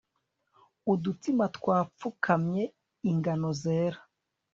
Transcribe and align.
Udutsima 0.91 1.45
twapfukamye 1.57 2.63
ingano 3.09 3.49
zera 3.61 3.99